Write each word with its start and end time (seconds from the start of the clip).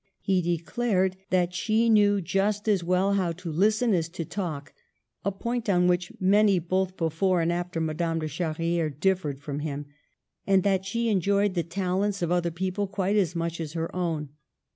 He 0.21 0.41
declared 0.41 1.15
that 1.29 1.53
she 1.53 1.87
knew 1.87 2.21
just 2.21 2.67
as 2.67 2.83
well 2.83 3.13
how 3.13 3.33
to 3.33 3.51
listen 3.51 3.93
as 3.93 4.09
to 4.09 4.25
talk 4.25 4.73
(a 5.23 5.31
point 5.31 5.69
on 5.69 5.85
which 5.87 6.11
many 6.19 6.57
both 6.57 6.97
before 6.97 7.39
and 7.39 7.53
after 7.53 7.79
Madame 7.79 8.17
de 8.17 8.27
Charrifere 8.27 8.89
differed 8.89 9.39
from 9.39 9.59
him), 9.59 9.85
and 10.47 10.63
that 10.63 10.85
she 10.85 11.07
enjoyed 11.09 11.53
the 11.53 11.61
tal 11.61 12.01
ents 12.01 12.23
of 12.23 12.31
other 12.31 12.49
people 12.49 12.87
quite 12.87 13.15
as 13.15 13.35
much 13.35 13.61
as 13.61 13.73
her 13.73 13.95
own. 13.95 14.29